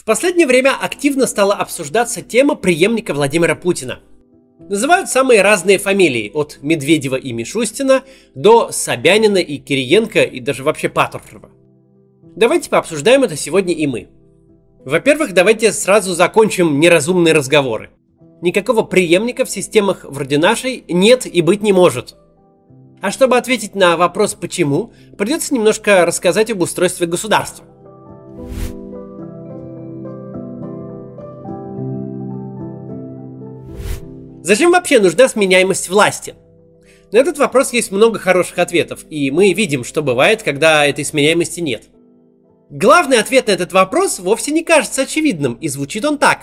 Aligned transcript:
В 0.00 0.04
последнее 0.04 0.46
время 0.46 0.74
активно 0.80 1.26
стала 1.26 1.52
обсуждаться 1.52 2.22
тема 2.22 2.54
преемника 2.54 3.12
Владимира 3.12 3.54
Путина. 3.54 4.00
Называют 4.58 5.10
самые 5.10 5.42
разные 5.42 5.76
фамилии, 5.76 6.30
от 6.32 6.58
Медведева 6.62 7.16
и 7.16 7.32
Мишустина 7.34 8.02
до 8.34 8.72
Собянина 8.72 9.36
и 9.36 9.58
Кириенко 9.58 10.22
и 10.22 10.40
даже 10.40 10.64
вообще 10.64 10.88
Патрушева. 10.88 11.50
Давайте 12.34 12.70
пообсуждаем 12.70 13.24
это 13.24 13.36
сегодня 13.36 13.74
и 13.74 13.86
мы. 13.86 14.08
Во-первых, 14.86 15.34
давайте 15.34 15.70
сразу 15.70 16.14
закончим 16.14 16.80
неразумные 16.80 17.34
разговоры. 17.34 17.90
Никакого 18.40 18.84
преемника 18.84 19.44
в 19.44 19.50
системах 19.50 20.06
вроде 20.08 20.38
нашей 20.38 20.82
нет 20.88 21.26
и 21.26 21.42
быть 21.42 21.60
не 21.60 21.74
может. 21.74 22.16
А 23.02 23.10
чтобы 23.10 23.36
ответить 23.36 23.74
на 23.74 23.98
вопрос 23.98 24.32
«почему», 24.32 24.94
придется 25.18 25.52
немножко 25.52 26.06
рассказать 26.06 26.50
об 26.50 26.62
устройстве 26.62 27.06
государства. 27.06 27.66
Зачем 34.50 34.72
вообще 34.72 34.98
нужна 34.98 35.28
сменяемость 35.28 35.88
власти? 35.88 36.34
На 37.12 37.18
этот 37.18 37.38
вопрос 37.38 37.72
есть 37.72 37.92
много 37.92 38.18
хороших 38.18 38.58
ответов, 38.58 39.04
и 39.08 39.30
мы 39.30 39.52
видим, 39.52 39.84
что 39.84 40.02
бывает, 40.02 40.42
когда 40.42 40.84
этой 40.84 41.04
сменяемости 41.04 41.60
нет. 41.60 41.84
Главный 42.68 43.20
ответ 43.20 43.46
на 43.46 43.52
этот 43.52 43.72
вопрос 43.72 44.18
вовсе 44.18 44.50
не 44.50 44.64
кажется 44.64 45.02
очевидным, 45.02 45.54
и 45.54 45.68
звучит 45.68 46.04
он 46.04 46.18
так. 46.18 46.40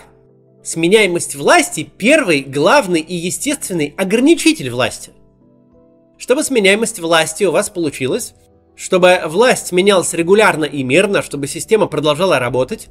Сменяемость 0.63 1.35
власти– 1.35 1.89
первый, 1.97 2.43
главный 2.43 3.01
и 3.01 3.13
естественный 3.13 3.93
ограничитель 3.97 4.69
власти. 4.69 5.11
Чтобы 6.17 6.45
сменяемость 6.45 7.01
власти 7.01 7.43
у 7.43 7.51
вас 7.51 7.69
получилась, 7.69 8.35
чтобы 8.77 9.19
власть 9.25 9.73
менялась 9.73 10.13
регулярно 10.13 10.63
и 10.63 10.81
мирно, 10.81 11.21
чтобы 11.21 11.47
система 11.47 11.87
продолжала 11.87 12.39
работать, 12.39 12.87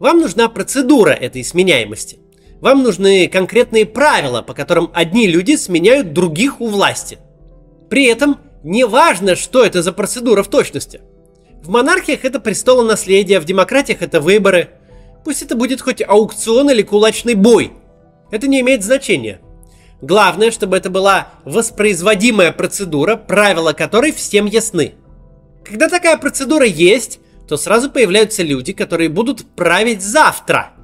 вам 0.00 0.18
нужна 0.18 0.48
процедура 0.48 1.12
этой 1.12 1.44
сменяемости. 1.44 2.18
Вам 2.60 2.82
нужны 2.82 3.28
конкретные 3.28 3.84
правила, 3.84 4.40
по 4.42 4.54
которым 4.54 4.90
одни 4.94 5.26
люди 5.26 5.56
сменяют 5.56 6.12
других 6.12 6.60
у 6.60 6.68
власти. 6.68 7.18
При 7.90 8.06
этом 8.06 8.38
не 8.64 8.84
важно, 8.84 9.36
что 9.36 9.64
это 9.64 9.82
за 9.82 9.92
процедура 9.92 10.42
в 10.42 10.48
точности. 10.48 11.00
В 11.62 11.68
монархиях 11.68 12.24
это 12.24 12.40
престолонаследие, 12.40 13.40
в 13.40 13.44
демократиях 13.44 14.00
это 14.00 14.20
выборы. 14.20 14.70
Пусть 15.24 15.42
это 15.42 15.54
будет 15.54 15.80
хоть 15.80 16.02
аукцион 16.02 16.70
или 16.70 16.82
кулачный 16.82 17.34
бой. 17.34 17.72
Это 18.30 18.48
не 18.48 18.60
имеет 18.60 18.82
значения. 18.82 19.40
Главное, 20.00 20.50
чтобы 20.50 20.76
это 20.76 20.90
была 20.90 21.28
воспроизводимая 21.44 22.52
процедура, 22.52 23.16
правила 23.16 23.72
которой 23.72 24.12
всем 24.12 24.46
ясны. 24.46 24.94
Когда 25.64 25.88
такая 25.88 26.16
процедура 26.16 26.66
есть, 26.66 27.18
то 27.48 27.56
сразу 27.56 27.90
появляются 27.90 28.42
люди, 28.42 28.72
которые 28.72 29.08
будут 29.10 29.44
править 29.54 30.02
завтра– 30.02 30.72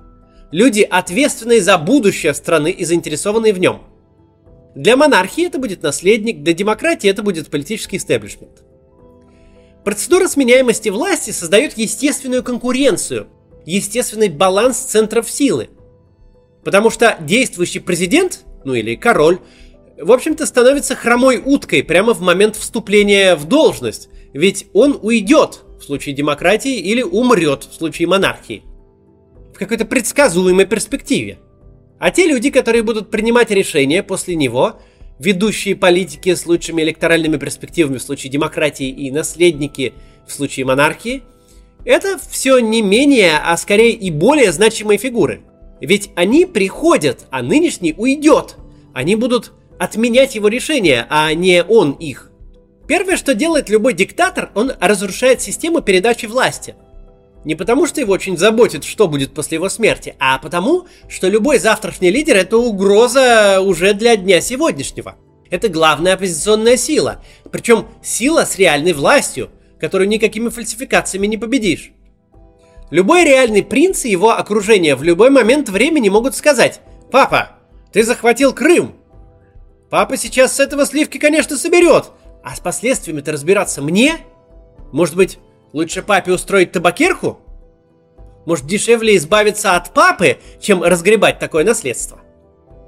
Люди, 0.52 0.82
ответственные 0.82 1.62
за 1.62 1.78
будущее 1.78 2.34
страны 2.34 2.70
и 2.70 2.84
заинтересованные 2.84 3.54
в 3.54 3.58
нем. 3.58 3.80
Для 4.74 4.98
монархии 4.98 5.46
это 5.46 5.58
будет 5.58 5.82
наследник, 5.82 6.42
для 6.42 6.52
демократии 6.52 7.08
это 7.08 7.22
будет 7.22 7.48
политический 7.48 7.96
истеблишмент. 7.96 8.62
Процедура 9.82 10.28
сменяемости 10.28 10.90
власти 10.90 11.30
создает 11.30 11.78
естественную 11.78 12.42
конкуренцию, 12.42 13.28
естественный 13.64 14.28
баланс 14.28 14.76
центров 14.76 15.30
силы. 15.30 15.70
Потому 16.64 16.90
что 16.90 17.16
действующий 17.20 17.80
президент, 17.80 18.44
ну 18.64 18.74
или 18.74 18.94
король, 18.94 19.38
в 19.98 20.12
общем-то 20.12 20.44
становится 20.44 20.94
хромой 20.94 21.40
уткой 21.42 21.82
прямо 21.82 22.12
в 22.12 22.20
момент 22.20 22.56
вступления 22.56 23.36
в 23.36 23.46
должность, 23.46 24.10
ведь 24.34 24.66
он 24.74 24.98
уйдет 25.00 25.60
в 25.80 25.84
случае 25.84 26.14
демократии 26.14 26.78
или 26.78 27.02
умрет 27.02 27.64
в 27.64 27.74
случае 27.74 28.06
монархии 28.06 28.64
какой-то 29.62 29.84
предсказуемой 29.84 30.66
перспективе. 30.66 31.38
А 31.98 32.10
те 32.10 32.26
люди, 32.26 32.50
которые 32.50 32.82
будут 32.82 33.10
принимать 33.10 33.50
решения 33.50 34.02
после 34.02 34.34
него, 34.34 34.80
ведущие 35.18 35.76
политики 35.76 36.34
с 36.34 36.46
лучшими 36.46 36.82
электоральными 36.82 37.36
перспективами 37.36 37.98
в 37.98 38.02
случае 38.02 38.30
демократии 38.30 38.88
и 38.88 39.10
наследники 39.10 39.92
в 40.26 40.32
случае 40.32 40.66
монархии, 40.66 41.22
это 41.84 42.18
все 42.30 42.58
не 42.58 42.82
менее, 42.82 43.38
а 43.38 43.56
скорее 43.56 43.92
и 43.92 44.10
более 44.10 44.52
значимые 44.52 44.98
фигуры. 44.98 45.42
Ведь 45.80 46.10
они 46.16 46.44
приходят, 46.46 47.26
а 47.30 47.42
нынешний 47.42 47.94
уйдет. 47.96 48.56
Они 48.94 49.16
будут 49.16 49.52
отменять 49.78 50.34
его 50.34 50.48
решения, 50.48 51.06
а 51.08 51.32
не 51.34 51.62
он 51.62 51.92
их. 51.92 52.30
Первое, 52.86 53.16
что 53.16 53.34
делает 53.34 53.68
любой 53.68 53.94
диктатор, 53.94 54.50
он 54.54 54.72
разрушает 54.80 55.40
систему 55.40 55.82
передачи 55.82 56.26
власти– 56.26 56.74
не 57.44 57.54
потому, 57.54 57.86
что 57.86 58.00
его 58.00 58.12
очень 58.12 58.38
заботит, 58.38 58.84
что 58.84 59.08
будет 59.08 59.34
после 59.34 59.56
его 59.56 59.68
смерти, 59.68 60.14
а 60.18 60.38
потому, 60.38 60.86
что 61.08 61.28
любой 61.28 61.58
завтрашний 61.58 62.10
лидер– 62.10 62.36
это 62.38 62.56
угроза 62.56 63.60
уже 63.60 63.94
для 63.94 64.16
дня 64.16 64.40
сегодняшнего. 64.40 65.16
Это 65.50 65.68
главная 65.68 66.14
оппозиционная 66.14 66.76
сила. 66.76 67.22
Причем 67.50 67.86
сила 68.02 68.44
с 68.44 68.56
реальной 68.56 68.92
властью, 68.92 69.50
которую 69.80 70.08
никакими 70.08 70.48
фальсификациями 70.48 71.26
не 71.26 71.36
победишь. 71.36 71.92
Любой 72.90 73.24
реальный 73.24 73.62
принц 73.62 74.04
и 74.04 74.10
его 74.10 74.30
окружение 74.30 74.94
в 74.94 75.02
любой 75.02 75.30
момент 75.30 75.68
времени 75.68 76.08
могут 76.08 76.36
сказать 76.36 76.80
«Папа, 77.10 77.58
ты 77.92 78.04
захватил 78.04 78.52
Крым!» 78.52 78.94
Папа 79.90 80.16
сейчас 80.16 80.56
с 80.56 80.60
этого 80.60 80.86
сливки, 80.86 81.18
конечно, 81.18 81.58
соберет, 81.58 82.12
а 82.42 82.54
с 82.56 82.60
последствиями-то 82.60 83.32
разбираться 83.32 83.82
мне? 83.82 84.18
Может 84.90 85.16
быть, 85.16 85.38
Лучше 85.72 86.02
папе 86.02 86.32
устроить 86.32 86.72
табакерку? 86.72 87.38
Может, 88.44 88.66
дешевле 88.66 89.16
избавиться 89.16 89.74
от 89.74 89.94
папы, 89.94 90.38
чем 90.60 90.82
разгребать 90.82 91.38
такое 91.38 91.64
наследство? 91.64 92.20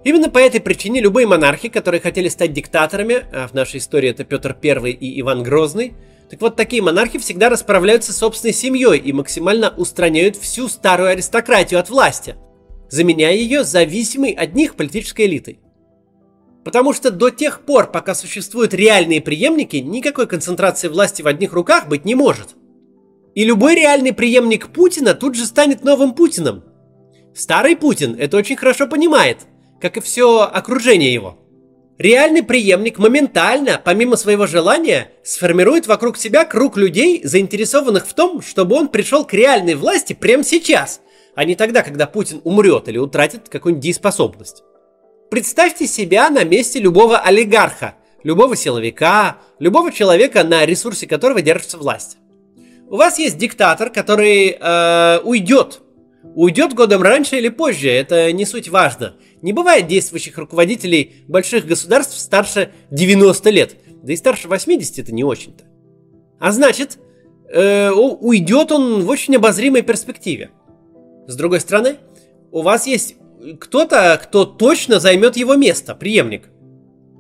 Именно 0.05 0.29
по 0.29 0.39
этой 0.39 0.61
причине 0.61 1.01
любые 1.01 1.27
монархи, 1.27 1.69
которые 1.69 2.01
хотели 2.01 2.29
стать 2.29 2.53
диктаторами, 2.53 3.25
а 3.33 3.49
в 3.49 3.55
нашей 3.55 3.79
истории 3.79 4.11
это 4.11 4.25
Петр 4.25 4.55
I 4.63 4.91
и 4.91 5.21
Иван 5.21 5.43
Грозный, 5.43 5.95
так 6.29 6.43
вот 6.43 6.57
такие 6.57 6.83
монархи 6.83 7.19
всегда 7.19 7.49
расправляются 7.49 8.13
с 8.13 8.19
собственной 8.19 8.53
семьей 8.53 8.99
и 8.99 9.13
максимально 9.13 9.73
устраняют 9.75 10.37
всю 10.37 10.69
старую 10.69 11.09
аристократию 11.09 11.81
от 11.81 11.89
власти, 11.89 12.35
заменяя 12.91 13.35
ее 13.35 13.65
зависимой 13.65 14.33
от 14.33 14.55
них 14.55 14.75
политической 14.75 15.27
элитой. 15.27 15.61
Потому 16.65 16.93
что 16.93 17.11
до 17.11 17.31
тех 17.31 17.61
пор, 17.61 17.91
пока 17.91 18.15
существуют 18.15 18.75
реальные 18.75 19.23
преемники, 19.23 19.77
никакой 19.77 20.27
концентрации 20.27 20.89
власти 20.89 21.23
в 21.23 21.27
одних 21.27 21.55
руках 21.55 21.89
быть 21.89 22.05
не 22.05 22.15
может– 22.15 22.49
и 23.35 23.45
любой 23.45 23.75
реальный 23.75 24.13
преемник 24.13 24.69
Путина 24.69 25.15
тут 25.15 25.35
же 25.35 25.45
станет 25.45 25.85
новым 25.85 26.15
Путиным. 26.15 26.65
Старый 27.35 27.77
Путин 27.77 28.17
это 28.19 28.37
очень 28.37 28.57
хорошо 28.57 28.87
понимает, 28.87 29.39
как 29.81 29.97
и 29.97 30.01
все 30.01 30.43
окружение 30.43 31.13
его. 31.13 31.39
Реальный 31.99 32.43
преемник 32.43 32.99
моментально, 32.99 33.81
помимо 33.85 34.17
своего 34.17 34.47
желания, 34.47 35.13
сформирует 35.23 35.87
вокруг 35.87 36.17
себя 36.17 36.45
круг 36.45 36.77
людей, 36.77 37.21
заинтересованных 37.23 38.07
в 38.07 38.15
том, 38.15 38.43
чтобы 38.43 38.75
он 38.75 38.89
пришел 38.89 39.25
к 39.25 39.33
реальной 39.33 39.75
власти 39.75 40.13
прямо 40.13 40.43
сейчас, 40.43 41.01
а 41.37 41.45
не 41.45 41.55
тогда, 41.55 41.83
когда 41.83 42.07
Путин 42.07 42.41
умрет 42.43 42.89
или 42.89 42.99
утратит 42.99 43.49
какую-нибудь 43.49 43.83
дееспособность. 43.85 44.65
Представьте 45.31 45.87
себя 45.87 46.31
на 46.31 46.43
месте 46.43 46.81
любого 46.81 47.19
олигарха, 47.19 47.95
любого 48.25 48.57
силовика, 48.57 49.39
любого 49.61 49.93
человека, 49.93 50.43
на 50.43 50.67
ресурсе 50.67 51.07
которого 51.07 51.43
держится 51.43 51.79
власть. 51.79 52.17
У 52.89 52.97
вас 52.97 53.19
есть 53.19 53.39
диктатор, 53.39 53.91
который 53.91 54.57
э, 54.59 55.21
уйдет. 55.25 55.81
Уйдет 56.35 56.75
годом 56.75 57.03
раньше 57.03 57.37
или 57.37 57.49
позже, 57.49 57.91
это 57.91 58.33
не 58.33 58.45
суть 58.45 58.69
важно. 58.69 59.15
Не 59.43 59.53
бывает 59.53 59.87
действующих 59.87 60.39
руководителей 60.39 61.25
больших 61.29 61.67
государств 61.67 62.19
старше 62.19 62.73
90 62.91 63.51
лет. 63.51 63.77
Да 64.03 64.13
и 64.13 64.17
старше 64.17 64.49
80 64.49 64.99
это 64.99 65.13
не 65.13 65.25
очень-то. 65.25 65.65
А 66.39 66.53
значит, 66.53 66.99
э, 67.51 67.91
уйдет 67.91 68.73
он 68.73 69.05
в 69.05 69.09
очень 69.09 69.37
обозримой 69.37 69.83
перспективе. 69.83 70.51
С 71.27 71.37
другой 71.37 71.61
стороны, 71.61 71.97
у 72.51 72.63
вас 72.63 72.87
есть 72.87 73.17
кто-то, 73.61 74.19
кто 74.23 74.45
точно 74.45 75.01
займет 75.01 75.37
его 75.37 75.55
место, 75.55 75.95
преемник. 75.95 76.51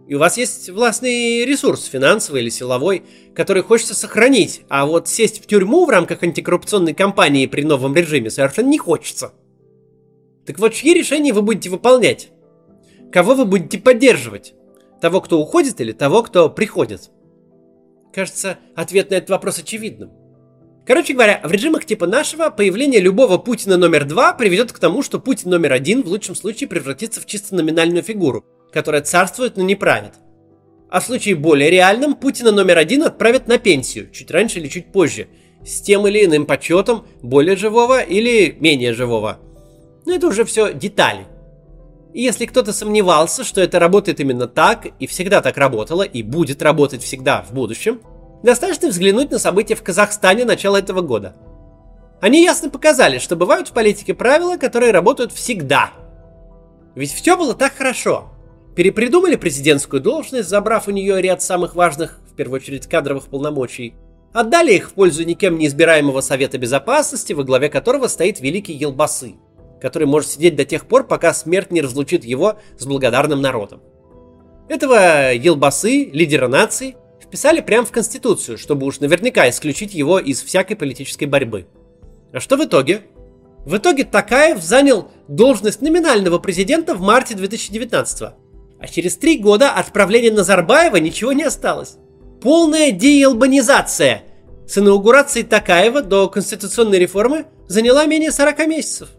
И 0.07 0.15
у 0.15 0.19
вас 0.19 0.37
есть 0.37 0.69
властный 0.69 1.47
ресурс, 1.47 1.87
финансовый 1.87 2.43
или 2.43 2.51
силовой, 2.51 3.05
который 3.35 3.63
хочется 3.63 3.95
сохранить, 3.95 4.63
а 4.69 4.85
вот 4.85 5.09
сесть 5.09 5.43
в 5.43 5.47
тюрьму 5.47 5.87
в 5.87 5.91
рамках 5.91 6.23
антикоррупционной 6.23 6.93
кампании 6.93 7.47
при 7.47 7.63
новом 7.63 7.95
режиме 7.95 8.31
совершенно 8.31 8.69
не 8.69 8.79
хочется. 8.79 9.33
Так 10.47 10.59
вот, 10.59 10.75
чьи 10.75 10.93
решения 10.93 11.33
вы 11.33 11.41
будете 11.41 11.71
выполнять? 11.71 12.29
Кого 13.11 13.35
вы 13.35 13.47
будете 13.47 13.79
поддерживать? 13.79 14.55
Того, 15.01 15.23
кто 15.23 15.41
уходит 15.41 15.81
или 15.81 15.93
того, 15.93 16.23
кто 16.23 16.51
приходит? 16.51 17.11
Кажется, 18.13 18.59
ответ 18.75 19.11
на 19.11 19.15
этот 19.15 19.31
вопрос 19.31 19.59
очевидным. 19.59 20.13
Короче 20.87 21.15
говоря, 21.15 21.41
в 21.43 21.51
режимах 21.51 21.87
типа 21.87 22.07
нашего 22.07 22.51
появление 22.51 23.01
любого 23.01 23.39
Путина 23.39 23.79
номер 23.79 24.05
два 24.05 24.35
приведет 24.35 24.71
к 24.71 24.79
тому, 24.79 25.03
что 25.03 25.19
Путин 25.19 25.51
номер 25.51 25.73
один 25.73 26.03
в 26.03 26.09
лучшем 26.09 26.35
случае 26.35 26.69
превратится 26.69 27.23
в 27.23 27.27
чисто 27.27 27.55
номинальную 27.55 28.03
фигуру, 28.03 28.45
которая 28.75 29.03
царствует, 29.03 29.57
но 29.57 29.63
не 29.63 29.77
правит. 29.77 30.15
А 30.91 31.01
в 31.01 31.05
случае 31.05 31.37
более 31.37 31.71
реальном 31.71 32.15
Путина 32.15 32.51
номер 32.51 32.77
один 32.77 33.05
отправят 33.05 33.47
на 33.47 33.57
пенсию, 33.59 34.11
чуть 34.11 34.31
раньше 34.31 34.59
или 34.59 34.69
чуть 34.69 34.93
позже, 34.93 35.29
с 35.65 35.81
тем 35.81 36.07
или 36.09 36.25
иным 36.25 36.45
почетом 36.45 37.07
более 37.23 37.57
живого 37.57 38.01
или 38.01 38.57
менее 38.59 38.93
живого. 38.93 39.39
Но 40.05 40.13
это 40.13 40.27
уже 40.27 40.45
все 40.45 40.75
детали. 40.75 41.25
И 42.13 42.23
если 42.23 42.47
кто-то 42.47 42.73
сомневался, 42.73 43.45
что 43.45 43.61
это 43.61 43.79
работает 43.79 44.21
именно 44.21 44.49
так, 44.49 44.87
и 44.99 45.07
всегда 45.07 45.41
так 45.41 45.57
работало, 45.57 46.03
и 46.03 46.23
будет 46.23 46.61
работать 46.61 47.03
всегда 47.03 47.43
в 47.43 47.53
будущем, 47.53 48.01
достаточно 48.43 48.89
взглянуть 48.89 49.31
на 49.31 49.39
события 49.39 49.77
в 49.77 49.83
Казахстане 49.83 50.45
начала 50.45 50.79
этого 50.79 51.01
года. 51.01 51.37
Они 52.21 52.43
ясно 52.43 52.71
показали, 52.71 53.19
что 53.19 53.37
бывают 53.37 53.69
в 53.69 53.73
политике 53.73 54.15
правила, 54.15 54.57
которые 54.57 54.93
работают 54.93 55.33
всегда. 55.33 55.91
Ведь 56.95 57.13
все 57.13 57.37
было 57.37 57.55
так 57.55 57.75
хорошо. 57.75 58.34
Перепридумали 58.75 59.37
президентскую 59.37 60.03
должность, 60.03 60.49
забрав 60.49 60.89
у 60.89 60.91
нее 60.91 61.21
ряд 61.23 61.43
самых 61.43 61.75
важных, 61.75 62.21
в 62.31 62.35
первую 62.35 62.61
очередь, 62.61 62.87
кадровых 62.87 63.27
полномочий. 63.27 63.95
Отдали 64.33 64.73
их 64.75 64.91
в 64.91 64.95
пользу 64.95 65.25
никем 65.25 65.59
не 65.59 65.67
избираемого 65.67 66.21
Совета 66.21 66.59
Безопасности, 66.59 67.33
во 67.33 67.45
главе 67.45 67.69
которого 67.69 68.09
стоит 68.09 68.41
великий 68.41 68.73
Елбасы– 68.73 69.35
который 69.85 70.09
может 70.09 70.31
сидеть 70.31 70.57
до 70.57 70.65
тех 70.65 70.87
пор, 70.87 71.07
пока 71.07 71.35
смерть 71.35 71.71
не 71.71 71.83
разлучит 71.83 72.25
его 72.25 72.57
с 72.79 72.87
благодарным 72.87 73.43
народом. 73.43 73.83
Этого 74.67 75.35
Елбасы, 75.35 76.07
лидера 76.11 76.49
нации, 76.49 76.97
вписали 77.23 77.61
прямо 77.61 77.85
в 77.85 77.91
Конституцию, 77.91 78.57
чтобы 78.57 78.87
уж 78.87 79.01
наверняка 79.01 79.47
исключить 79.51 79.93
его 79.93 80.19
из 80.19 80.43
всякой 80.43 80.77
политической 80.77 81.27
борьбы. 81.27 81.67
А 82.33 82.41
что 82.41 82.57
в 82.57 82.65
итоге? 82.65 83.03
В 83.67 83.77
итоге 83.77 84.05
Такаев 84.05 84.63
занял 84.63 85.11
должность 85.29 85.83
номинального 85.83 86.39
президента 86.39 86.95
в 86.95 87.03
марте 87.03 87.35
2019 87.35 88.31
а 88.85 88.87
через 88.87 89.17
три 89.17 89.39
года 89.39 89.71
от 89.73 89.93
правления 89.93 90.31
Назарбаева 90.31 90.97
ничего 90.97 91.33
не 91.33 91.45
осталось. 91.45 91.97
Полная 92.43 92.93
деелбанизация 92.93 94.25
с 94.69 94.77
инаугурацией 94.77 95.47
Такаева 95.47 96.03
до 96.03 96.29
конституционной 96.29 96.99
реформы 96.99 97.47
заняла 97.67 98.05
менее 98.05 98.31
40 98.31 98.67
месяцев– 98.67 99.09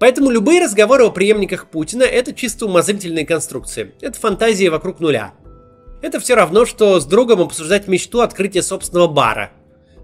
Поэтому 0.00 0.30
любые 0.30 0.64
разговоры 0.64 1.04
о 1.04 1.10
преемниках 1.10 1.66
Путина– 1.66 2.02
это 2.04 2.32
чисто 2.32 2.64
умозрительные 2.64 3.26
конструкции. 3.26 3.92
Это 4.00 4.18
фантазии 4.18 4.66
вокруг 4.68 4.98
нуля. 4.98 5.34
Это 6.00 6.18
все 6.20 6.34
равно, 6.34 6.64
что 6.64 6.98
с 6.98 7.04
другом 7.04 7.42
обсуждать 7.42 7.86
мечту 7.86 8.20
открытия 8.20 8.62
собственного 8.62 9.08
бара. 9.08 9.52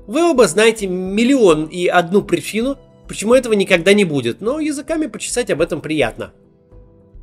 Вы 0.06 0.30
оба 0.30 0.48
знаете 0.48 0.86
миллион 0.86 1.64
и 1.64 1.86
одну 1.86 2.20
причину, 2.20 2.76
почему 3.08 3.32
этого 3.32 3.54
никогда 3.54 3.94
не 3.94 4.04
будет, 4.04 4.42
но 4.42 4.60
языками 4.60 5.06
почесать 5.06 5.50
об 5.50 5.62
этом 5.62 5.80
приятно. 5.80 6.34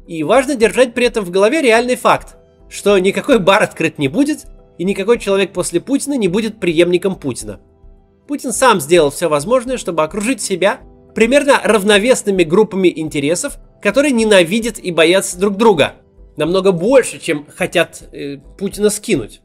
И 0.08 0.24
важно 0.24 0.56
держать 0.56 0.94
при 0.94 1.06
этом 1.06 1.24
в 1.24 1.32
голове 1.32 1.62
реальный 1.62 1.96
факт, 1.96 2.36
что 2.70 2.98
никакой 2.98 3.40
бар 3.40 3.64
открыт 3.64 4.00
не 4.00 4.08
будет, 4.08 4.46
и 4.78 4.84
никакой 4.84 5.20
человек 5.20 5.54
после 5.54 5.80
Путина 5.80 6.16
не 6.16 6.28
будет 6.28 6.60
преемником 6.60 7.16
Путина. 7.16 7.60
Путин 8.28 8.52
сам 8.52 8.82
сделал 8.82 9.12
все 9.12 9.30
возможное, 9.30 9.78
чтобы 9.78 10.04
окружить 10.04 10.42
себя– 10.42 10.80
примерно 11.14 11.60
равновесными 11.64 12.44
группами 12.44 12.92
интересов, 12.94 13.58
которые 13.82 14.12
ненавидят 14.12 14.80
и 14.80 14.92
боятся 14.92 15.38
друг 15.40 15.58
друга. 15.58 15.96
Намного 16.36 16.72
больше, 16.72 17.20
чем 17.20 17.46
хотят 17.56 18.02
э, 18.12 18.38
Путина 18.58 18.90
скинуть. 18.90 19.42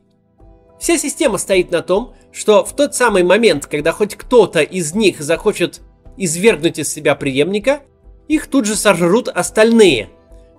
Вся 0.80 0.96
система 0.96 1.38
стоит 1.38 1.70
на 1.70 1.82
том, 1.82 2.14
что 2.32 2.64
в 2.64 2.74
тот 2.74 2.94
самый 2.94 3.24
момент, 3.24 3.66
когда 3.66 3.92
хоть 3.92 4.14
кто-то 4.14 4.60
из 4.60 4.94
них 4.94 5.20
захочет 5.20 5.80
извергнуть 6.16 6.78
из 6.78 6.88
себя 6.92 7.14
преемника, 7.14 7.80
их 8.28 8.46
тут 8.46 8.64
же 8.64 8.76
сожрут 8.76 9.28
остальные, 9.28 10.08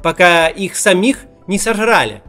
пока 0.03 0.47
их 0.47 0.75
самих 0.75 1.25
не 1.47 1.57
сожрали. 1.57 2.21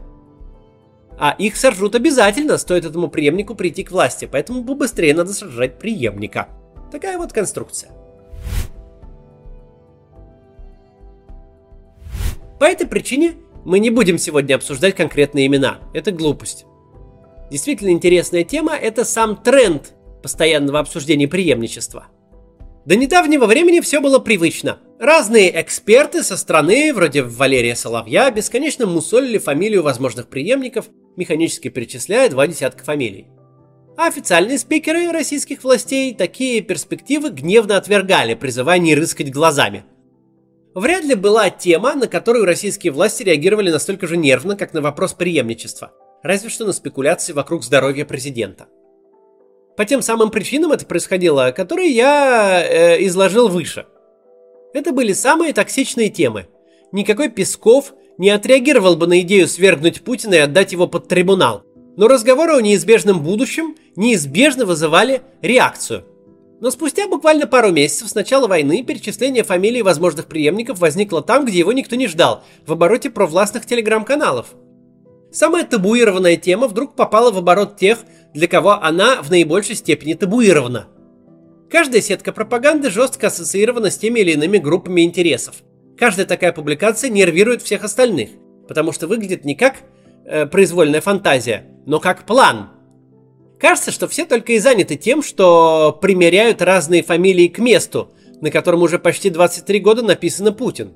А 1.19 1.35
их 1.37 1.55
сожрут 1.55 1.95
обязательно, 1.95 2.57
стоит 2.57 2.85
этому 2.85 3.07
преемнику 3.07 3.53
прийти 3.53 3.83
к 3.83 3.91
власти, 3.91 4.27
поэтому 4.31 4.63
побыстрее 4.63 5.13
надо 5.13 5.33
сожрать 5.33 5.77
преемника. 5.77 6.49
Такая 6.91 7.17
вот 7.17 7.31
конструкция. 7.31 7.91
По 12.59 12.65
этой 12.65 12.87
причине 12.87 13.33
мы 13.65 13.79
не 13.79 13.89
будем 13.89 14.17
сегодня 14.17 14.55
обсуждать 14.55 14.95
конкретные 14.95 15.47
имена. 15.47 15.79
Это 15.93 16.11
глупость. 16.11 16.65
Действительно 17.49 17.89
интересная 17.89 18.43
тема– 18.43 18.75
это 18.81 19.03
сам 19.03 19.35
тренд 19.35 19.93
постоянного 20.23 20.79
обсуждения 20.79 21.27
преемничества. 21.27 22.07
До 22.85 22.95
недавнего 22.95 23.45
времени 23.45 23.79
все 23.79 23.99
было 23.99 24.19
привычно. 24.19 24.79
Разные 25.01 25.61
эксперты 25.61 26.23
со 26.23 26.37
стороны, 26.37 26.93
вроде 26.93 27.23
Валерия 27.23 27.75
Соловья, 27.75 28.31
бесконечно 28.31 28.85
мусолили 28.85 29.37
фамилию 29.37 29.83
возможных 29.83 30.27
преемников, 30.27 30.85
механически 31.17 31.67
перечисляя 31.67 32.29
два 32.29 32.47
десятка 32.47 32.85
фамилий. 32.85 33.27
А 33.97 34.07
официальные 34.07 34.59
спикеры 34.59 35.11
российских 35.11 35.63
властей 35.65 36.15
такие 36.15 36.61
перспективы 36.61 37.31
гневно 37.31 37.75
отвергали, 37.75 38.35
призывая 38.35 38.79
не 38.79 38.95
рыскать 38.95 39.31
глазами– 39.31 39.83
Вряд 40.73 41.03
ли 41.03 41.15
была 41.15 41.49
тема, 41.49 41.95
на 41.95 42.07
которую 42.07 42.45
российские 42.45 42.93
власти 42.93 43.23
реагировали 43.23 43.71
настолько 43.71 44.07
же 44.07 44.15
нервно, 44.15 44.55
как 44.55 44.73
на 44.73 44.81
вопрос 44.81 45.13
преемничества, 45.13 45.91
разве 46.23 46.49
что 46.49 46.65
на 46.65 46.71
спекуляции 46.71 47.33
вокруг 47.33 47.63
здоровья 47.63 48.05
президента. 48.05 48.67
По 49.75 49.83
тем 49.83 50.01
самым 50.01 50.31
причинам 50.31 50.71
это 50.71 50.85
происходило, 50.85 51.51
которые 51.51 51.89
я 51.89 52.63
э, 52.63 53.05
изложил 53.05 53.49
выше. 53.49 53.85
Это 54.73 54.91
были 54.91 55.13
самые 55.13 55.53
токсичные 55.53 56.09
темы. 56.09 56.47
Никакой 56.91 57.29
Песков 57.29 57.93
не 58.17 58.29
отреагировал 58.29 58.95
бы 58.95 59.07
на 59.07 59.21
идею 59.21 59.47
свергнуть 59.47 60.03
Путина 60.03 60.35
и 60.35 60.39
отдать 60.39 60.71
его 60.71 60.87
под 60.87 61.07
трибунал. 61.07 61.63
Но 61.97 62.07
разговоры 62.07 62.53
о 62.53 62.61
неизбежном 62.61 63.21
будущем 63.21 63.75
неизбежно 63.95 64.65
вызывали 64.65 65.21
реакцию– 65.41 66.05
но 66.61 66.69
спустя 66.69 67.07
буквально 67.07 67.47
пару 67.47 67.71
месяцев 67.71 68.07
с 68.07 68.13
начала 68.13 68.47
войны 68.47 68.83
перечисление 68.83 69.43
фамилий 69.43 69.81
возможных 69.81 70.27
преемников 70.27 70.77
возникло 70.79 71.23
там, 71.23 71.43
где 71.43 71.57
его 71.57 71.73
никто 71.73 71.95
не 71.95 72.07
ждал, 72.07 72.43
в 72.67 72.71
обороте 72.71 73.09
провластных 73.09 73.65
телеграм-каналов. 73.65 74.53
Самая 75.31 75.65
табуированная 75.65 76.37
тема 76.37 76.67
вдруг 76.67 76.95
попала 76.95 77.31
в 77.31 77.37
оборот 77.39 77.77
тех, 77.77 77.97
для 78.35 78.47
кого 78.47 78.73
она 78.73 79.23
в 79.23 79.31
наибольшей 79.31 79.75
степени 79.75 80.13
табуирована. 80.13 80.87
Каждая 81.71 82.01
сетка 82.01 82.33
пропаганды 82.33 82.89
жестко 82.89 83.27
ассоциирована 83.27 83.89
с 83.89 83.97
теми 83.97 84.19
или 84.19 84.31
иными 84.31 84.57
группами 84.57 85.01
интересов. 85.01 85.55
Каждая 85.97 86.25
такая 86.25 86.51
публикация 86.51 87.09
нервирует 87.09 87.61
всех 87.61 87.83
остальных, 87.83 88.31
потому 88.67 88.91
что 88.91 89.07
выглядит 89.07 89.45
не 89.45 89.55
как 89.55 89.75
э, 90.25 90.45
произвольная 90.47 91.01
фантазия, 91.01 91.65
но 91.85 91.99
как 91.99 92.25
план– 92.25 92.71
Кажется, 93.61 93.91
что 93.91 94.07
все 94.07 94.25
только 94.25 94.53
и 94.53 94.59
заняты 94.59 94.95
тем, 94.95 95.21
что 95.21 95.95
примеряют 96.01 96.63
разные 96.63 97.03
фамилии 97.03 97.47
к 97.47 97.59
месту, 97.59 98.11
на 98.41 98.49
котором 98.49 98.81
уже 98.81 98.97
почти 98.97 99.29
23 99.29 99.79
года 99.79 100.01
написано 100.01 100.51
Путин. 100.51 100.95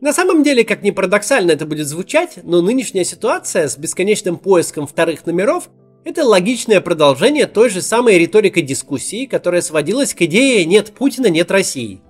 На 0.00 0.12
самом 0.12 0.42
деле, 0.42 0.64
как 0.64 0.82
ни 0.82 0.90
парадоксально 0.90 1.52
это 1.52 1.64
будет 1.64 1.86
звучать, 1.86 2.40
но 2.42 2.60
нынешняя 2.60 3.04
ситуация 3.04 3.68
с 3.68 3.78
бесконечным 3.78 4.36
поиском 4.36 4.88
вторых 4.88 5.26
номеров– 5.26 5.70
это 6.04 6.24
логичное 6.24 6.80
продолжение 6.80 7.46
той 7.46 7.70
же 7.70 7.80
самой 7.80 8.18
риторикой 8.18 8.62
дискуссии, 8.62 9.26
которая 9.26 9.62
сводилась 9.62 10.14
к 10.14 10.22
идее 10.22 10.64
«нет 10.64 10.92
Путина, 10.92 11.28
нет 11.28 11.50
России». 11.50 12.02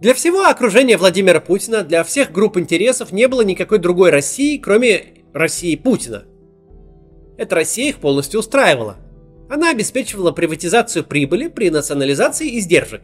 Для 0.00 0.14
всего 0.14 0.46
окружения 0.46 0.96
Владимира 0.96 1.40
Путина, 1.40 1.82
для 1.82 2.02
всех 2.04 2.32
групп 2.32 2.56
интересов 2.56 3.12
не 3.12 3.28
было 3.28 3.42
никакой 3.42 3.78
другой 3.78 4.08
России, 4.08 4.56
кроме 4.56 5.04
России 5.34 5.76
Путина. 5.76 6.24
Эта 7.36 7.54
Россия 7.54 7.90
их 7.90 7.98
полностью 7.98 8.40
устраивала. 8.40 8.96
Она 9.50 9.70
обеспечивала 9.70 10.32
приватизацию 10.32 11.04
прибыли 11.04 11.48
при 11.48 11.68
национализации 11.68 12.58
издержек. 12.58 13.02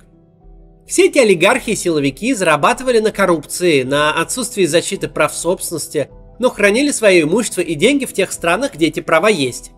Все 0.87 1.07
эти 1.07 1.19
олигархи 1.19 1.71
и 1.71 1.77
силовики 1.77 2.33
зарабатывали 2.33 3.01
на 3.01 3.11
коррупции, 3.11 3.83
на 3.83 4.13
отсутствии 4.13 4.65
защиты 4.65 5.09
прав 5.09 5.35
собственности, 5.35 6.09
но 6.39 6.51
хранили 6.51 6.91
свое 6.91 7.23
имущество 7.23 7.61
и 7.61 7.75
деньги 7.75 8.05
в 8.05 8.13
тех 8.13 8.33
странах, 8.33 8.75
где 8.75 8.87
эти 8.87 9.01
права 9.01 9.29
есть. 9.29 9.73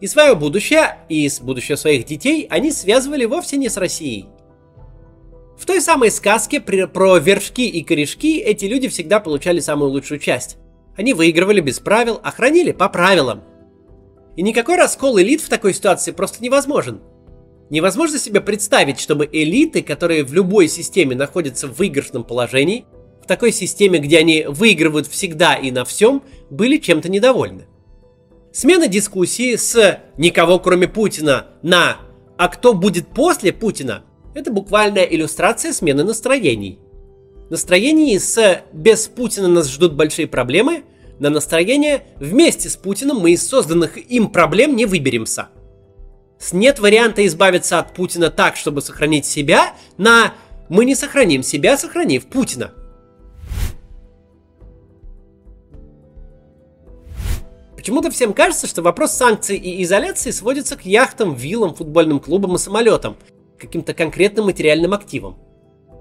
И 0.00 0.06
свое 0.06 0.34
будущее, 0.34 0.96
и 1.08 1.28
с 1.28 1.40
будущее 1.40 1.76
своих 1.76 2.06
детей 2.06 2.46
они 2.50 2.72
связывали 2.72 3.26
вовсе 3.26 3.56
не 3.56 3.68
с 3.68 3.76
Россией. 3.76 4.26
В 5.58 5.66
той 5.66 5.82
самой 5.82 6.10
сказке 6.10 6.58
про 6.58 7.18
вершки 7.18 7.68
и 7.68 7.82
корешки 7.82 8.38
эти 8.38 8.64
люди 8.64 8.88
всегда 8.88 9.20
получали 9.20 9.60
самую 9.60 9.90
лучшую 9.90 10.18
часть. 10.18 10.56
Они 10.96 11.12
выигрывали 11.12 11.60
без 11.60 11.80
правил, 11.80 12.18
а 12.22 12.30
хранили 12.30 12.72
по 12.72 12.88
правилам. 12.88 13.42
И 14.36 14.42
никакой 14.42 14.76
раскол 14.76 15.20
элит 15.20 15.42
в 15.42 15.50
такой 15.50 15.74
ситуации 15.74 16.12
просто 16.12 16.42
невозможен. 16.42 17.02
Невозможно 17.68 18.18
себе 18.18 18.40
представить, 18.40 18.98
чтобы 18.98 19.28
элиты, 19.30 19.82
которые 19.82 20.24
в 20.24 20.32
любой 20.32 20.66
системе 20.66 21.14
находятся 21.14 21.68
в 21.68 21.76
выигрышном 21.76 22.24
положении, 22.24 22.86
такой 23.30 23.52
системе, 23.52 24.00
где 24.00 24.18
они 24.18 24.44
выигрывают 24.48 25.06
всегда 25.06 25.54
и 25.54 25.70
на 25.70 25.84
всем, 25.84 26.24
были 26.50 26.78
чем-то 26.78 27.08
недовольны. 27.08 27.66
Смена 28.52 28.88
дискуссии 28.88 29.54
с 29.54 30.00
«никого 30.18 30.58
кроме 30.58 30.88
Путина» 30.88 31.46
на 31.62 31.98
«а 32.36 32.48
кто 32.48 32.74
будет 32.74 33.06
после 33.06 33.52
Путина»– 33.52 34.02
это 34.34 34.50
буквальная 34.50 35.04
иллюстрация 35.04 35.72
смены 35.72 36.02
настроений. 36.02 36.80
Настроений 37.50 38.18
с 38.18 38.64
«без 38.72 39.06
Путина 39.06 39.46
нас 39.46 39.70
ждут 39.70 39.94
большие 39.94 40.26
проблемы» 40.26 40.82
на 41.20 41.30
настроение 41.30 42.02
«Вместе 42.16 42.68
с 42.68 42.74
Путиным 42.74 43.18
мы 43.18 43.30
из 43.30 43.46
созданных 43.46 43.96
им 43.96 44.30
проблем 44.30 44.74
не 44.74 44.86
выберемся». 44.86 45.50
С 46.40 46.52
нет 46.52 46.80
варианта 46.80 47.24
избавиться 47.28 47.78
от 47.78 47.94
Путина 47.94 48.28
так, 48.28 48.56
чтобы 48.56 48.82
сохранить 48.82 49.24
себя, 49.24 49.74
на 49.98 50.34
мы 50.68 50.84
не 50.84 50.96
сохраним 50.96 51.44
себя, 51.44 51.76
сохранив 51.76 52.26
Путина. 52.26 52.72
Почему-то 57.80 58.10
всем 58.10 58.34
кажется, 58.34 58.66
что 58.66 58.82
вопрос 58.82 59.12
санкций 59.12 59.56
и 59.56 59.82
изоляции 59.82 60.32
сводится 60.32 60.76
к 60.76 60.84
яхтам, 60.84 61.32
виллам, 61.32 61.74
футбольным 61.74 62.20
клубам 62.20 62.56
и 62.56 62.58
самолетам, 62.58 63.16
каким-то 63.58 63.94
конкретным 63.94 64.44
материальным 64.44 64.92
активам. 64.92 65.38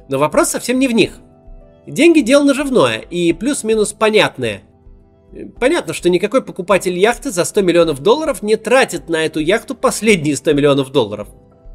Но 0.09 0.19
вопрос 0.19 0.49
совсем 0.49 0.77
не 0.77 0.89
в 0.89 0.91
них. 0.91 1.13
Деньги 1.87 2.19
дело 2.19 2.43
наживное 2.43 2.97
и 2.97 3.31
плюс-минус 3.31 3.93
понятное. 3.93 4.63
Понятно, 5.57 5.93
что 5.93 6.09
никакой 6.09 6.41
покупатель 6.41 6.99
яхты 6.99 7.31
за 7.31 7.45
100 7.45 7.61
миллионов 7.61 8.01
долларов 8.01 8.41
не 8.41 8.57
тратит 8.57 9.07
на 9.07 9.25
эту 9.25 9.39
яхту 9.39 9.73
последние 9.73 10.35
100 10.35 10.51
миллионов 10.51 10.91
долларов. 10.91 11.29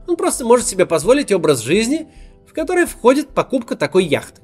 Он 0.06 0.16
просто 0.16 0.44
может 0.44 0.66
себе 0.66 0.84
позволить 0.84 1.32
образ 1.32 1.62
жизни, 1.62 2.08
в 2.46 2.52
который 2.52 2.84
входит 2.84 3.28
покупка 3.28 3.74
такой 3.74 4.04
яхты. 4.04 4.42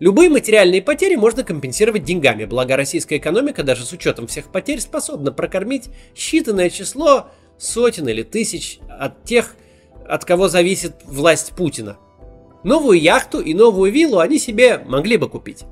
Любые 0.00 0.30
материальные 0.30 0.80
потери 0.80 1.16
можно 1.16 1.42
компенсировать 1.42 2.04
деньгами, 2.04 2.44
благо 2.44 2.76
российская 2.76 3.16
экономика 3.16 3.64
даже 3.64 3.84
с 3.84 3.92
учетом 3.92 4.28
всех 4.28 4.52
потерь 4.52 4.80
способна 4.80 5.32
прокормить 5.32 5.88
считанное 6.14 6.70
число 6.70 7.26
сотен 7.58 8.08
или 8.08 8.22
тысяч 8.22 8.78
от 8.88 9.24
тех, 9.24 9.56
от 10.06 10.24
кого 10.24 10.48
зависит 10.48 10.94
власть 11.04 11.52
Путина. 11.56 11.98
Новую 12.62 13.00
яхту 13.00 13.40
и 13.40 13.54
новую 13.54 13.90
виллу 13.90 14.20
они 14.20 14.38
себе 14.38 14.78
могли 14.86 15.16
бы 15.16 15.28
купить. 15.28 15.64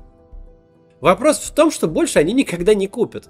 Вопрос 0.99 1.37
в 1.37 1.53
том, 1.53 1.71
что 1.71 1.87
больше 1.87 2.19
они 2.19 2.33
никогда 2.33 2.73
не 2.73 2.87
купят. 2.87 3.29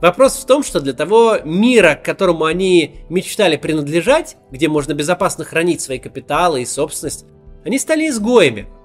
Вопрос 0.00 0.34
в 0.34 0.46
том, 0.46 0.64
что 0.64 0.80
для 0.80 0.94
того 0.94 1.38
мира, 1.44 1.94
к 1.94 2.04
которому 2.04 2.46
они 2.46 2.96
мечтали 3.10 3.56
принадлежать, 3.56 4.36
где 4.50 4.66
можно 4.66 4.92
безопасно 4.94 5.44
хранить 5.44 5.82
свои 5.82 5.98
капиталы 5.98 6.62
и 6.62 6.66
собственность, 6.66 7.26
они 7.64 7.78
стали 7.78 8.08
изгоями– 8.08 8.66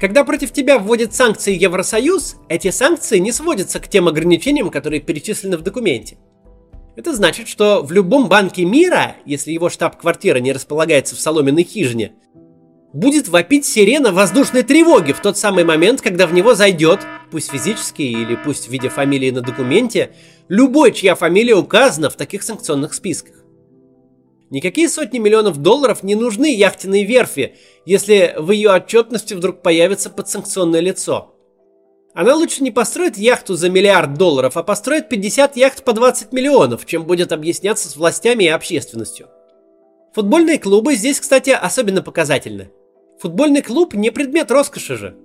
когда 0.00 0.24
против 0.24 0.52
тебя 0.52 0.78
вводят 0.78 1.14
санкции 1.14 1.56
Евросоюз, 1.56 2.36
эти 2.48 2.70
санкции 2.70 3.18
не 3.18 3.32
сводятся 3.32 3.80
к 3.80 3.88
тем 3.88 4.08
ограничениям, 4.08 4.70
которые 4.70 5.00
перечислены 5.00 5.56
в 5.56 5.62
документе. 5.62 6.18
Это 6.96 7.14
значит, 7.14 7.48
что 7.48 7.82
в 7.82 7.92
любом 7.92 8.28
банке 8.28 8.64
мира, 8.64 9.16
если 9.24 9.52
его 9.52 9.68
штаб-квартира 9.68 10.38
не 10.38 10.52
располагается 10.52 11.16
в 11.16 11.20
соломенной 11.20 11.64
хижине, 11.64 12.12
будет 12.92 13.28
вопить 13.28 13.66
сирена 13.66 14.12
воздушной 14.12 14.62
тревоги 14.62 15.12
в 15.12 15.20
тот 15.20 15.36
самый 15.36 15.64
момент, 15.64 16.00
когда 16.00 16.26
в 16.26 16.32
него 16.32 16.54
зайдет, 16.54 17.00
пусть 17.30 17.50
физически 17.50 18.02
или 18.02 18.36
пусть 18.36 18.68
в 18.68 18.70
виде 18.70 18.88
фамилии 18.88 19.30
на 19.30 19.40
документе, 19.40 20.12
любой, 20.48 20.92
чья 20.92 21.16
фамилия 21.16 21.56
указана 21.56 22.10
в 22.10 22.14
таких 22.14 22.44
санкционных 22.44 22.94
списках. 22.94 23.43
Никакие 24.50 24.88
сотни 24.88 25.18
миллионов 25.18 25.58
долларов 25.58 26.02
не 26.02 26.14
нужны 26.14 26.54
яхтенной 26.54 27.04
верфи, 27.04 27.56
если 27.86 28.34
в 28.38 28.50
ее 28.50 28.72
отчетности 28.72 29.34
вдруг 29.34 29.62
появится 29.62 30.10
подсанкционное 30.10 30.80
лицо. 30.80 31.34
Она 32.14 32.34
лучше 32.34 32.62
не 32.62 32.70
построит 32.70 33.18
яхту 33.18 33.54
за 33.54 33.68
миллиард 33.70 34.14
долларов, 34.14 34.56
а 34.56 34.62
построит 34.62 35.08
50 35.08 35.56
яхт 35.56 35.82
по 35.82 35.92
20 35.92 36.32
миллионов, 36.32 36.86
чем 36.86 37.04
будет 37.04 37.32
объясняться 37.32 37.88
с 37.88 37.96
властями 37.96 38.44
и 38.44 38.48
общественностью. 38.48 39.28
Футбольные 40.14 40.60
клубы 40.60 40.94
здесь, 40.94 41.18
кстати, 41.18 41.50
особенно 41.50 42.02
показательны. 42.02 42.70
Футбольный 43.18 43.62
клуб 43.62 43.94
не 43.94 44.10
предмет 44.10 44.52
роскоши 44.52 44.96
же. 44.96 45.16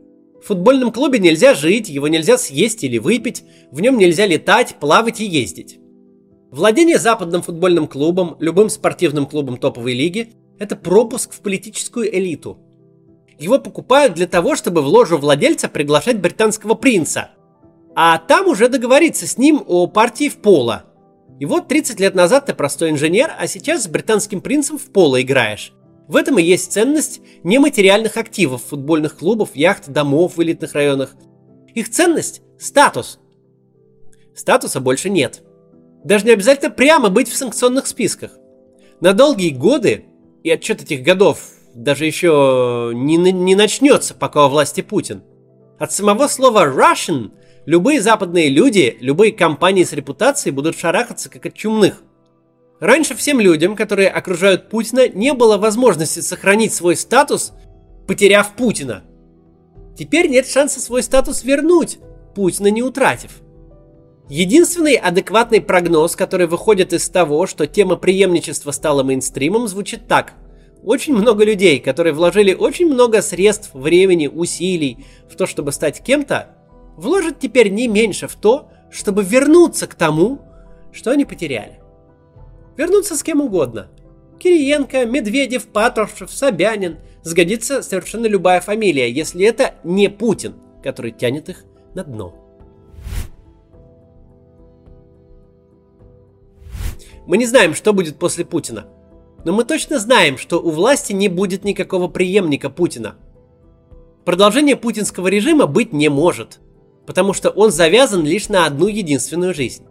В 0.41 0.47
футбольном 0.47 0.91
клубе 0.91 1.19
нельзя 1.19 1.53
жить, 1.53 1.89
его 1.89 2.07
нельзя 2.07 2.37
съесть 2.37 2.83
или 2.83 2.97
выпить, 2.97 3.43
в 3.71 3.81
нем 3.81 3.97
нельзя 3.97 4.25
летать, 4.25 4.77
плавать 4.79 5.19
и 5.19 5.25
ездить. 5.25 5.79
Владение 6.51 6.97
западным 6.97 7.43
футбольным 7.43 7.87
клубом, 7.87 8.35
любым 8.39 8.69
спортивным 8.69 9.27
клубом 9.27 9.57
топовой 9.57 9.93
лиги– 9.93 10.33
это 10.59 10.75
пропуск 10.75 11.31
в 11.31 11.41
политическую 11.41 12.13
элиту. 12.15 12.57
Его 13.37 13.59
покупают 13.59 14.15
для 14.15 14.25
того, 14.25 14.55
чтобы 14.55 14.81
в 14.81 14.87
ложу 14.87 15.19
владельца 15.19 15.69
приглашать 15.69 16.19
британского 16.19 16.73
принца, 16.73 17.29
а 17.95 18.17
там 18.17 18.47
уже 18.47 18.67
договориться 18.67 19.27
с 19.27 19.37
ним 19.37 19.63
о 19.67 19.85
партии 19.85 20.27
в 20.27 20.37
поло. 20.37 20.85
И 21.39 21.45
вот 21.45 21.67
30 21.67 21.99
лет 21.99 22.15
назад 22.15 22.47
ты 22.47 22.55
простой 22.55 22.89
инженер, 22.89 23.31
а 23.37 23.45
сейчас 23.45 23.83
с 23.83 23.87
британским 23.87 24.41
принцем 24.41 24.79
в 24.79 24.91
поло 24.91 25.21
играешь. 25.21 25.73
В 26.07 26.15
этом 26.15 26.39
и 26.39 26.43
есть 26.43 26.71
ценность 26.71 27.21
нематериальных 27.43 28.17
активов 28.17 28.63
футбольных 28.63 29.17
клубов, 29.17 29.51
яхт, 29.53 29.87
домов 29.87 30.35
в 30.35 30.41
элитных 30.41 30.73
районах. 30.73 31.15
Их 31.75 31.91
ценность– 31.91 32.41
статус. 32.57 33.19
Статуса 34.33 34.79
больше 34.79 35.11
нет– 35.11 35.43
даже 36.03 36.25
не 36.25 36.31
обязательно 36.31 36.71
прямо 36.71 37.09
быть 37.09 37.29
в 37.29 37.35
санкционных 37.35 37.87
списках. 37.87 38.31
На 39.01 39.13
долгие 39.13 39.51
годы, 39.51 40.05
и 40.43 40.49
отчет 40.49 40.81
этих 40.81 41.03
годов 41.03 41.41
даже 41.75 42.05
еще 42.05 42.91
не, 42.93 43.17
не 43.17 43.55
начнется, 43.55 44.13
пока 44.13 44.45
у 44.45 44.49
власти 44.49 44.81
Путин, 44.81 45.23
от 45.77 45.91
самого 45.91 46.27
слова 46.27 46.65
Russian 46.65 47.31
любые 47.65 48.01
западные 48.01 48.49
люди, 48.49 48.97
любые 48.99 49.31
компании 49.31 49.83
с 49.83 49.93
репутацией 49.93 50.53
будут 50.53 50.77
шарахаться 50.77 51.29
как 51.29 51.45
от 51.45 51.53
чумных. 51.53 52.01
Раньше 52.79 53.15
всем 53.15 53.39
людям, 53.39 53.75
которые 53.75 54.09
окружают 54.09 54.69
Путина, 54.69 55.09
не 55.09 55.33
было 55.33 55.57
возможности 55.57 56.21
сохранить 56.21 56.73
свой 56.73 56.95
статус, 56.95 57.53
потеряв 58.07 58.55
Путина. 58.55 59.03
Теперь 59.97 60.29
нет 60.29 60.47
шанса 60.47 60.79
свой 60.79 61.03
статус 61.03 61.43
вернуть, 61.43 61.99
Путина 62.35 62.67
не 62.67 62.81
утратив– 62.81 63.41
Единственный 64.29 64.93
адекватный 64.93 65.59
прогноз, 65.59 66.15
который 66.15 66.45
выходит 66.45 66.93
из 66.93 67.09
того, 67.09 67.47
что 67.47 67.65
тема 67.65 67.95
преемничества 67.95 68.69
стала 68.69 69.01
мейнстримом, 69.01 69.67
звучит 69.67 70.07
так. 70.07 70.33
Очень 70.83 71.15
много 71.15 71.43
людей, 71.43 71.79
которые 71.79 72.13
вложили 72.13 72.53
очень 72.53 72.93
много 72.93 73.23
средств, 73.23 73.71
времени, 73.73 74.27
усилий 74.27 75.03
в 75.27 75.35
то, 75.35 75.47
чтобы 75.47 75.71
стать 75.71 76.03
кем-то, 76.03 76.55
вложат 76.95 77.39
теперь 77.39 77.69
не 77.69 77.87
меньше 77.87 78.27
в 78.27 78.35
то, 78.35 78.69
чтобы 78.91 79.23
вернуться 79.23 79.87
к 79.87 79.95
тому, 79.95 80.39
что 80.91 81.09
они 81.09 81.25
потеряли. 81.25 81.79
Вернуться 82.77 83.15
с 83.15 83.23
кем 83.23 83.41
угодно. 83.41 83.89
Кириенко, 84.37 85.05
Медведев, 85.05 85.67
Патрушев, 85.67 86.31
Собянин. 86.31 86.99
Сгодится 87.23 87.81
совершенно 87.81 88.27
любая 88.27 88.61
фамилия, 88.61 89.11
если 89.11 89.45
это 89.45 89.73
не 89.83 90.07
Путин, 90.07 90.55
который 90.81 91.11
тянет 91.11 91.49
их 91.49 91.65
на 91.93 92.05
дно. 92.05 92.38
Мы 97.29 97.37
не 97.37 97.45
знаем, 97.45 97.75
что 97.75 97.93
будет 97.93 98.17
после 98.17 98.43
Путина. 98.43 98.87
Но 99.45 99.53
мы 99.53 99.63
точно 99.63 99.99
знаем, 99.99 100.39
что 100.39 100.59
у 100.59 100.71
власти 100.71 101.13
не 101.13 101.27
будет 101.27 101.63
никакого 101.63 102.07
преемника 102.07 102.71
Путина. 102.71 103.17
Продолжение 104.25 104.75
путинского 104.75 105.27
режима 105.27 105.67
быть 105.67 105.93
не 105.93 106.09
может, 106.09 106.57
потому 107.05 107.33
что 107.33 107.51
он 107.51 107.69
завязан 107.69 108.25
лишь 108.25 108.49
на 108.49 108.65
одну 108.65 108.87
единственную 108.87 109.53
жизнь. 109.53 109.85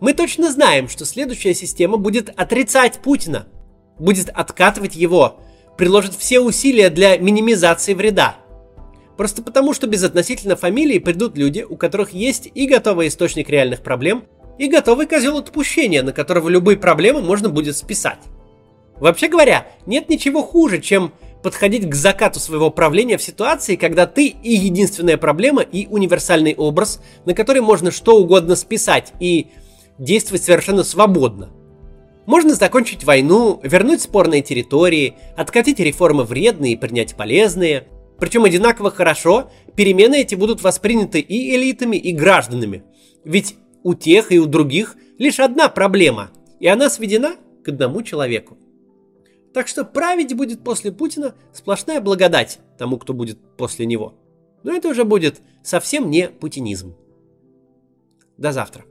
Мы 0.00 0.12
точно 0.12 0.52
знаем, 0.52 0.88
что 0.88 1.04
следующая 1.04 1.52
система 1.52 1.96
будет 1.96 2.28
отрицать 2.36 3.00
Путина, 3.02 3.48
будет 3.98 4.28
откатывать 4.28 4.94
его, 4.94 5.40
приложит 5.76 6.14
все 6.14 6.38
усилия 6.38 6.90
для 6.90 7.18
минимизации 7.18 7.92
вреда. 7.92 8.36
Просто 9.16 9.42
потому, 9.42 9.74
что 9.74 9.88
без 9.88 10.04
относительно 10.04 10.54
фамилии 10.54 11.00
придут 11.00 11.36
люди, 11.36 11.66
у 11.68 11.76
которых 11.76 12.12
есть 12.12 12.48
и 12.54 12.68
готовый 12.68 13.08
источник 13.08 13.50
реальных 13.50 13.82
проблем– 13.82 14.26
и 14.60 14.68
готовый 14.68 15.06
козел 15.06 15.38
отпущения, 15.38 16.02
на 16.02 16.12
которого 16.12 16.50
любые 16.50 16.76
проблемы 16.76 17.22
можно 17.22 17.48
будет 17.48 17.78
списать. 17.78 18.18
Вообще 18.96 19.28
говоря, 19.28 19.66
нет 19.86 20.10
ничего 20.10 20.42
хуже, 20.42 20.82
чем 20.82 21.14
подходить 21.42 21.88
к 21.88 21.94
закату 21.94 22.38
своего 22.40 22.68
правления 22.70 23.16
в 23.16 23.22
ситуации, 23.22 23.76
когда 23.76 24.06
ты 24.06 24.26
и 24.26 24.52
единственная 24.52 25.16
проблема, 25.16 25.62
и 25.62 25.86
универсальный 25.86 26.54
образ, 26.54 27.00
на 27.24 27.32
который 27.32 27.62
можно 27.62 27.90
что 27.90 28.18
угодно 28.18 28.54
списать 28.54 29.14
и 29.18 29.46
действовать 29.98 30.44
совершенно 30.44 30.84
свободно. 30.84 31.48
Можно 32.26 32.52
закончить 32.54 33.04
войну, 33.04 33.60
вернуть 33.62 34.02
спорные 34.02 34.42
территории, 34.42 35.14
откатить 35.38 35.80
реформы 35.80 36.24
вредные 36.24 36.74
и 36.74 36.76
принять 36.76 37.14
полезные. 37.14 37.86
Причем 38.18 38.44
одинаково 38.44 38.90
хорошо 38.90 39.50
перемены 39.74 40.20
эти 40.20 40.34
будут 40.34 40.62
восприняты 40.62 41.20
и 41.20 41.56
элитами, 41.56 41.96
и 41.96 42.12
гражданами. 42.12 42.82
Ведь 43.24 43.56
у 43.82 43.94
тех 43.94 44.32
и 44.32 44.38
у 44.38 44.46
других 44.46 44.96
лишь 45.18 45.40
одна 45.40 45.68
проблема, 45.68 46.30
и 46.58 46.66
она 46.66 46.90
сведена 46.90 47.36
к 47.64 47.68
одному 47.68 48.02
человеку. 48.02 48.58
Так 49.52 49.66
что 49.68 49.84
править 49.84 50.34
будет 50.34 50.62
после 50.62 50.92
Путина 50.92 51.34
сплошная 51.52 52.00
благодать 52.00 52.60
тому, 52.78 52.98
кто 52.98 53.12
будет 53.12 53.38
после 53.56 53.86
него. 53.86 54.14
Но 54.62 54.72
это 54.72 54.88
уже 54.88 55.04
будет 55.04 55.40
совсем 55.62 56.10
не 56.10 56.28
путинизм. 56.28 56.94
До 58.36 58.52
завтра. 58.52 58.84